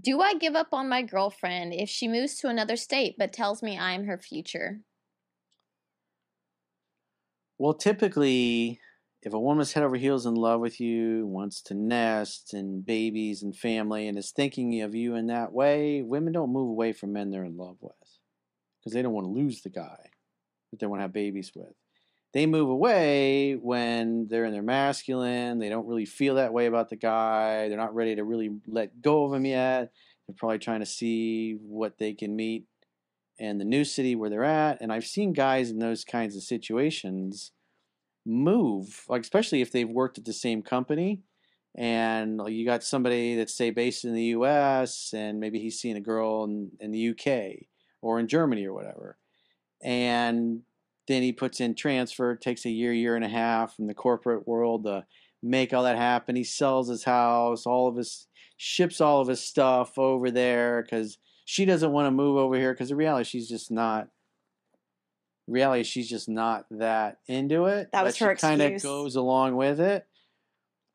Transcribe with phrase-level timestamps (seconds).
[0.00, 3.62] Do I give up on my girlfriend if she moves to another state but tells
[3.62, 4.82] me I'm her future?
[7.58, 8.80] Well, typically,
[9.22, 13.42] if a woman's head over heels in love with you, wants to nest and babies
[13.42, 17.12] and family, and is thinking of you in that way, women don't move away from
[17.12, 17.94] men they're in love with
[18.78, 20.10] because they don't want to lose the guy
[20.70, 21.74] that they want to have babies with.
[22.36, 25.58] They move away when they're in their masculine.
[25.58, 27.66] They don't really feel that way about the guy.
[27.66, 29.90] They're not ready to really let go of him yet.
[30.28, 32.66] They're probably trying to see what they can meet
[33.38, 34.82] in the new city where they're at.
[34.82, 37.52] And I've seen guys in those kinds of situations
[38.26, 41.22] move, like especially if they've worked at the same company
[41.74, 46.02] and you got somebody that's say based in the US and maybe he's seeing a
[46.02, 47.66] girl in, in the UK
[48.02, 49.16] or in Germany or whatever.
[49.82, 50.64] And
[51.08, 54.46] then he puts in transfer, takes a year, year and a half from the corporate
[54.46, 55.04] world to
[55.42, 56.36] make all that happen.
[56.36, 58.26] He sells his house, all of his
[58.56, 62.72] ships all of his stuff over there because she doesn't want to move over here
[62.72, 64.08] because the reality she's just not
[65.46, 67.90] reality she's just not that into it.
[67.92, 70.06] That was her she kind of goes along with it.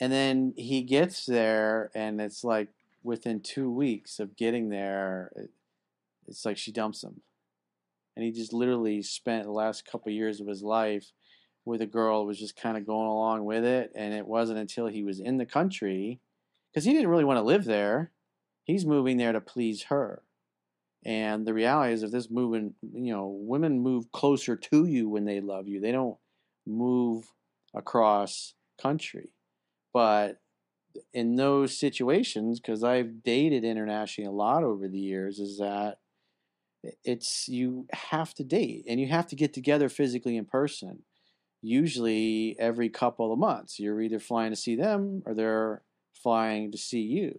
[0.00, 2.68] And then he gets there and it's like
[3.02, 5.50] within two weeks of getting there, it,
[6.26, 7.20] it's like she dumps him.
[8.20, 11.10] And he just literally spent the last couple years of his life
[11.64, 13.92] with a girl was just kind of going along with it.
[13.94, 16.20] And it wasn't until he was in the country,
[16.70, 18.12] because he didn't really want to live there.
[18.64, 20.22] He's moving there to please her.
[21.02, 25.24] And the reality is, if this moving, you know, women move closer to you when
[25.24, 25.80] they love you.
[25.80, 26.18] They don't
[26.66, 27.32] move
[27.74, 29.30] across country.
[29.94, 30.42] But
[31.14, 36.00] in those situations, because I've dated internationally a lot over the years, is that
[37.04, 41.02] it's you have to date and you have to get together physically in person.
[41.62, 45.82] Usually every couple of months, you're either flying to see them or they're
[46.14, 47.38] flying to see you.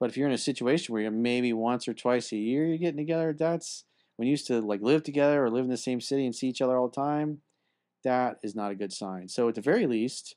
[0.00, 2.78] But if you're in a situation where you're maybe once or twice a year you're
[2.78, 3.84] getting together, that's
[4.16, 6.48] when you used to like live together or live in the same city and see
[6.48, 7.38] each other all the time,
[8.04, 9.28] that is not a good sign.
[9.28, 10.36] So at the very least,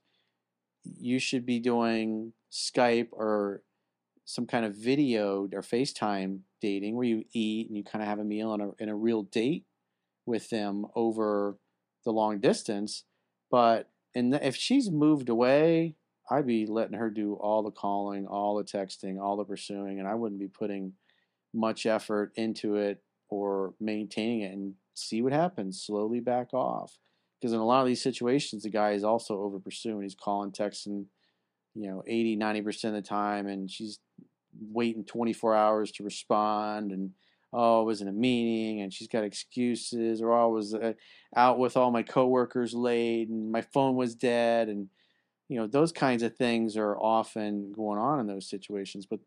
[0.83, 3.63] you should be doing Skype or
[4.31, 8.19] some kind of video or FaceTime dating where you eat and you kind of have
[8.19, 9.65] a meal and a, and a real date
[10.25, 11.57] with them over
[12.05, 13.03] the long distance.
[13.49, 15.95] But and if she's moved away,
[16.29, 20.07] I'd be letting her do all the calling, all the texting, all the pursuing, and
[20.07, 20.93] I wouldn't be putting
[21.53, 25.83] much effort into it or maintaining it and see what happens.
[25.83, 26.97] Slowly back off.
[27.39, 30.03] Because in a lot of these situations, the guy is also over pursuing.
[30.03, 31.07] He's calling, texting,
[31.75, 33.99] you know, 80, 90% of the time, and she's
[34.59, 36.91] waiting 24 hours to respond.
[36.91, 37.11] And,
[37.53, 40.93] oh, I was in a meeting, and she's got excuses, or oh, I was uh,
[41.35, 44.67] out with all my coworkers late, and my phone was dead.
[44.67, 44.89] And,
[45.47, 49.05] you know, those kinds of things are often going on in those situations.
[49.05, 49.19] But,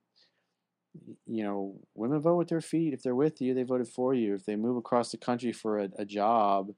[1.26, 2.94] you know, women vote with their feet.
[2.94, 4.34] If they're with you, they voted for you.
[4.34, 6.72] If they move across the country for a, a job,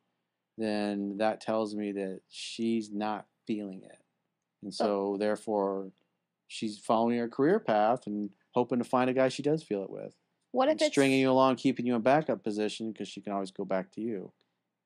[0.58, 3.98] then that tells me that she's not feeling it.
[4.62, 4.84] And oh.
[4.84, 5.90] so, therefore,
[6.48, 9.90] she's following her career path and hoping to find a guy she does feel it
[9.90, 10.14] with.
[10.52, 13.50] What if it's stringing you along, keeping you in backup position because she can always
[13.50, 14.32] go back to you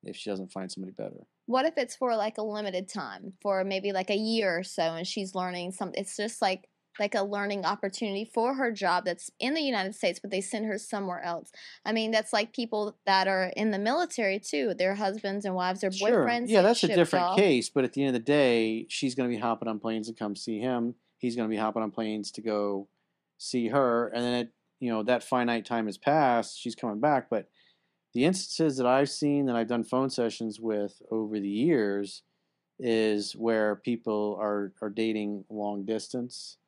[0.03, 1.27] if she doesn't find somebody better.
[1.47, 4.83] what if it's for like a limited time, for maybe like a year or so,
[4.83, 6.01] and she's learning something?
[6.01, 6.69] It's just like
[7.01, 10.67] like a learning opportunity for her job that's in the United States, but they send
[10.67, 11.51] her somewhere else.
[11.85, 14.75] I mean, that's like people that are in the military too.
[14.75, 16.49] Their husbands and wives, their boyfriends.
[16.49, 17.39] Yeah, that's a different off.
[17.39, 17.71] case.
[17.71, 20.15] But at the end of the day, she's going to be hopping on planes to
[20.15, 20.95] come see him.
[21.17, 22.89] He's going to be hopping on planes to go
[23.39, 24.09] see her.
[24.09, 24.49] And then, it,
[24.79, 26.61] you know, that finite time has passed.
[26.61, 27.31] She's coming back.
[27.31, 27.49] But
[28.13, 32.23] the instances that I've seen that I've done phone sessions with over the years
[32.79, 36.59] is where people are, are dating long distance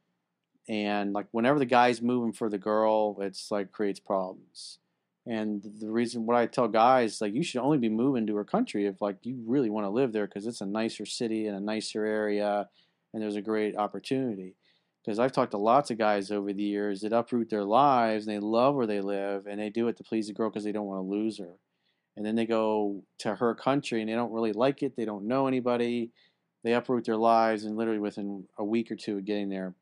[0.69, 4.79] and like whenever the guy's moving for the girl, it's like creates problems.
[5.27, 8.45] And the reason what I tell guys like you should only be moving to her
[8.45, 11.57] country if like you really want to live there because it's a nicer city and
[11.57, 12.69] a nicer area,
[13.13, 14.57] and there's a great opportunity.
[15.05, 18.37] Because I've talked to lots of guys over the years that uproot their lives and
[18.37, 20.71] they love where they live and they do it to please the girl because they
[20.71, 21.57] don't want to lose her.
[22.17, 24.95] And then they go to her country and they don't really like it.
[24.97, 26.13] They don't know anybody.
[26.63, 29.75] They uproot their lives and literally within a week or two of getting there,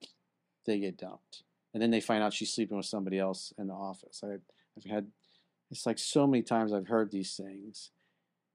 [0.66, 1.42] they get dumped.
[1.72, 4.22] And then they find out she's sleeping with somebody else in the office.
[4.24, 4.38] I,
[4.76, 5.06] I've had,
[5.70, 7.90] it's like so many times I've heard these things.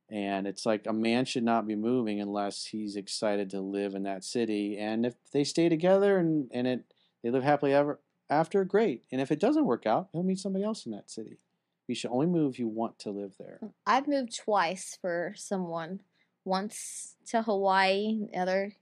[0.10, 4.04] And it's like a man should not be moving unless he's excited to live in
[4.04, 4.78] that city.
[4.78, 6.84] And if they stay together and, and it
[7.25, 8.00] they live happily ever
[8.30, 9.04] after, great.
[9.12, 11.40] And if it doesn't work out, he'll meet somebody else in that city.
[11.88, 13.57] You should only move if you want to live there.
[13.63, 16.02] Mm, I've moved twice for someone.
[16.44, 18.75] Once to Hawaii, the other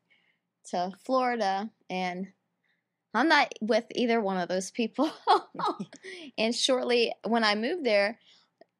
[0.72, 2.34] to Florida, and
[3.13, 5.12] I'm not with either one of those people.
[6.38, 8.19] and shortly when I moved there,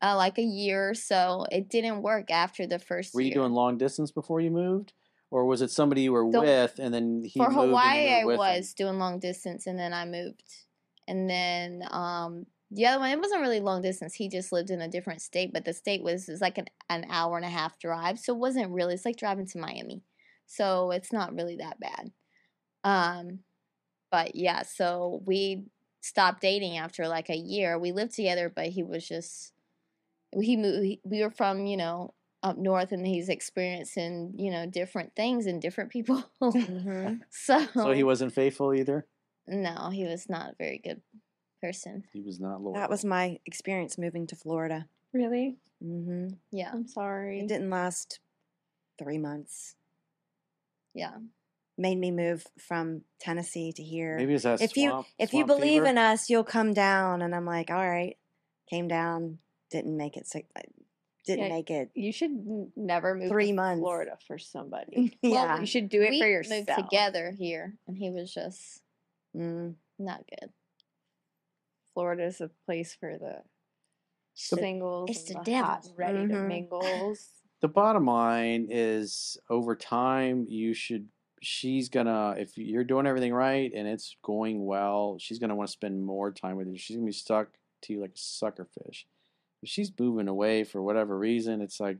[0.01, 3.35] uh, like a year or so, it didn't work after the first Were you year.
[3.35, 4.94] doing long distance before you moved?
[5.31, 7.69] Or was it somebody you were The- with and then he for moved and you
[7.69, 8.39] Hawaii, I with him?
[8.39, 10.44] was doing long distance, and then I moved.
[11.07, 14.13] And then um, the other one, it wasn't really long distance.
[14.13, 17.06] He just lived in a different state, but the state was is like an an
[17.09, 18.94] hour and a half drive, so it wasn't really.
[18.94, 20.03] It's like driving to Miami,
[20.45, 22.12] so it's not really that bad.
[22.83, 23.39] Um,
[24.13, 25.63] but yeah, so we
[26.01, 27.80] stopped dating after like a year.
[27.80, 29.54] We lived together, but he was just
[30.31, 31.00] he moved.
[31.04, 32.13] We were from you know
[32.44, 36.24] up north, and he's experiencing you know different things and different people.
[36.42, 37.21] Mhm.
[37.31, 39.06] so So he wasn't faithful either?
[39.48, 41.01] no, he was not a very good
[41.59, 42.04] person.
[42.13, 42.75] He was not loyal.
[42.75, 44.88] That was my experience moving to Florida.
[45.12, 45.57] Really?
[45.83, 46.36] Mm-hmm.
[46.51, 47.39] Yeah, I'm sorry.
[47.39, 48.19] It didn't last
[49.00, 49.75] three months.
[50.94, 51.18] yeah.
[51.78, 54.16] Made me move from Tennessee to here.
[54.18, 55.86] Maybe it's that if you swamp- if you believe fever.
[55.88, 57.22] in us, you'll come down.
[57.24, 58.18] And I'm like, all right.
[58.70, 59.40] Came down,
[59.72, 60.28] didn't make it.
[60.28, 60.48] Six,
[61.25, 61.90] didn't Yeah, make it.
[61.96, 63.80] You should never move Three to months.
[63.80, 65.18] Florida for somebody.
[65.24, 65.60] yeah.
[65.60, 66.68] you should do it we for yourself.
[66.68, 68.81] moved together here, and he was just
[69.36, 69.76] Mm.
[69.98, 70.52] not good.
[71.94, 73.42] Florida is a place for the
[74.50, 75.66] The- singles, it's and the devil.
[75.72, 76.48] hot, ready to Mhm.
[76.48, 77.30] mingles.
[77.62, 81.08] the bottom line is over time you should
[81.44, 85.74] she's gonna if you're doing everything right and it's going well she's gonna want to
[85.74, 86.78] spend more time with you.
[86.78, 87.50] She's gonna be stuck
[87.84, 89.06] to you like a sucker fish.
[89.62, 91.98] If she's moving away for whatever reason it's like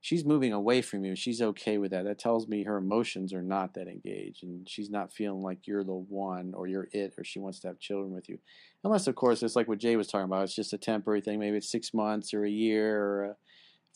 [0.00, 2.04] she's moving away from you she's okay with that.
[2.04, 5.84] That tells me her emotions are not that engaged and she's not feeling like you're
[5.84, 8.38] the one or you're it or she wants to have children with you.
[8.82, 11.38] Unless of course it's like what jay was talking about it's just a temporary thing.
[11.38, 13.36] Maybe it's six months or a year or a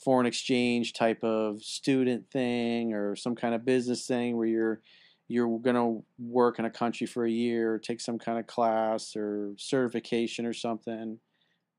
[0.02, 4.80] foreign exchange type of student thing or some kind of business thing where you're
[5.28, 9.14] you're going to work in a country for a year take some kind of class
[9.14, 11.18] or certification or something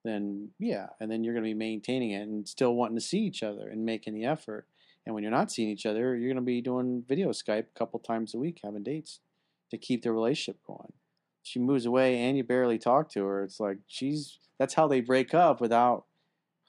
[0.06, 3.20] then yeah and then you're going to be maintaining it and still wanting to see
[3.20, 4.68] each other and making the effort.
[5.06, 7.80] And when you're not seeing each other you're going to be doing video skype a
[7.80, 9.20] couple times a week having dates
[9.72, 10.94] to keep the relationship going.
[11.44, 13.44] She moves away and you barely talk to her.
[13.44, 16.06] It's like she's that's how they break up without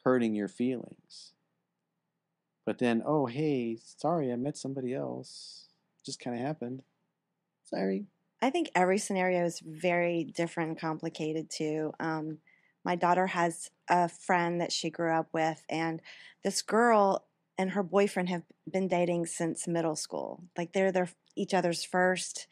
[0.03, 1.33] hurting your feelings
[2.65, 5.67] but then, oh, hey, sorry, I met somebody else.
[6.05, 6.83] Just kind of happened.
[7.65, 8.07] Sorry.
[8.41, 11.93] I think every scenario is very different and complicated too.
[12.01, 12.39] Um,
[12.85, 16.03] my daughter has a friend that she grew up with, and
[16.43, 17.25] this girl
[17.57, 20.43] and her boyfriend have been dating since middle school.
[20.59, 22.49] Like they're their each other's first.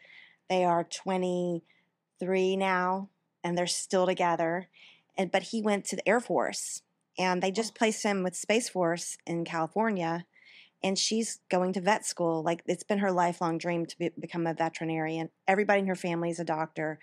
[0.48, 3.08] They are 23 now,
[3.42, 4.68] and they're still together.
[5.18, 6.82] And but he went to the Air Force,
[7.18, 10.26] and they just placed him with Space Force in California
[10.82, 12.42] and she's going to vet school.
[12.42, 15.30] Like it's been her lifelong dream to be, become a veterinarian.
[15.46, 16.98] Everybody in her family is a doctor.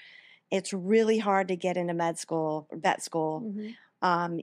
[0.50, 3.42] It's really hard to get into med school, vet school.
[3.42, 3.76] Mhm.
[4.02, 4.40] Um,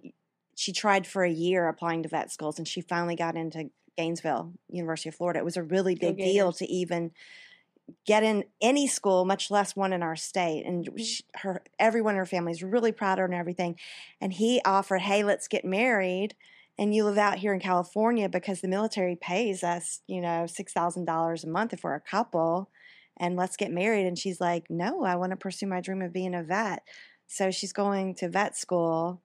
[0.56, 4.52] she tried for a year applying to vet schools, and she finally got into Gainesville,
[4.68, 5.40] University of Florida.
[5.40, 7.12] It was a really big deal to even
[8.06, 10.64] get in any school, much less one in our state.
[10.64, 13.76] And she, her, everyone in her family is really proud of her and everything.
[14.20, 16.34] And he offered, "Hey, let's get married."
[16.78, 20.72] and you live out here in California because the military pays us, you know, six
[20.72, 22.70] thousand dollars a month if we're a couple,
[23.16, 24.06] and let's get married.
[24.06, 26.82] And she's like, no, I want to pursue my dream of being a vet.
[27.26, 29.22] So she's going to vet school,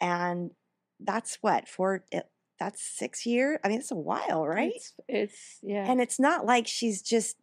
[0.00, 0.50] and
[1.00, 2.28] that's what for it.
[2.58, 3.58] That's six years.
[3.62, 4.72] I mean, it's a while, right?
[4.74, 5.90] It's, it's yeah.
[5.90, 7.36] And it's not like she's just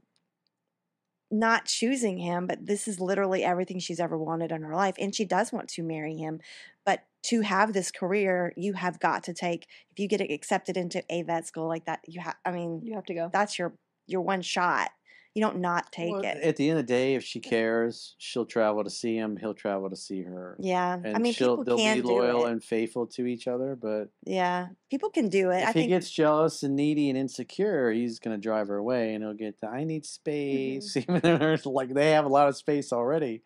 [1.34, 4.96] not choosing him, but this is literally everything she's ever wanted in her life.
[5.00, 6.40] And she does want to marry him.
[6.86, 11.04] But to have this career, you have got to take, if you get accepted into
[11.10, 13.30] a vet school like that, you have, I mean, you have to go.
[13.34, 13.74] that's your,
[14.06, 14.92] your one shot.
[15.36, 16.38] You don't not take Well, it.
[16.44, 19.36] At the end of the day, if she cares, she'll travel to see him.
[19.36, 20.56] He'll travel to see her.
[20.60, 23.76] yeah, And I mean, she'll, people they'll can be loyal and faithful to each other.
[23.76, 25.62] But yeah, people can do it.
[25.62, 29.16] if I he think gets jealous and needy and insecure, he's gonna drive her away,
[29.16, 30.82] and he'll get the "I need mm-hmm.
[30.82, 33.42] space." Even though like they have a lot of space already.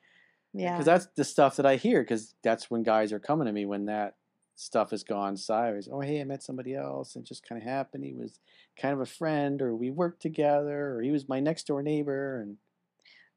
[0.53, 2.01] yeah, Because that's the stuff that I hear.
[2.01, 4.15] Because that's when guys are coming to me when that
[4.57, 5.89] stuff has gone sideways.
[5.91, 8.03] Oh, hey, I met somebody else, and it just kind of happened.
[8.05, 8.39] He was
[8.77, 12.41] kind of a friend, or we worked together, or he was my next door neighbor,
[12.41, 12.57] and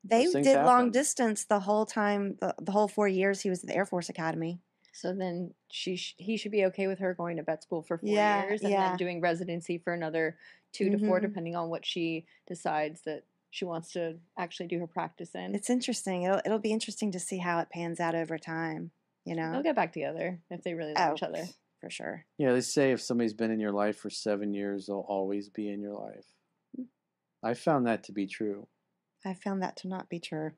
[0.09, 3.51] they those things did long distance the whole time, the, the whole four years he
[3.51, 4.61] was at the Air Force Academy.
[4.93, 7.99] So then she sh- he should be okay with her going to vet school for
[7.99, 8.81] four Yeah, years and yeah.
[8.81, 10.39] then doing residency for another
[10.73, 11.21] 2 to four, Mhm.
[11.21, 15.55] depending on what she decides that she wants to actually do her practice in.
[15.55, 16.23] It's interesting.
[16.25, 18.91] It'll it'll be interesting to see how it pans out over time.
[19.31, 21.45] You know, They'll get back together if they really love oh, each other.
[21.81, 22.27] for sure.
[22.37, 25.71] Yeah, they say if somebody's been in your life for seven years, they'll always be
[25.71, 26.25] in your life.
[26.75, 26.87] Hmm.
[27.41, 28.67] I found that to be true.
[29.25, 30.51] I found that to not be true.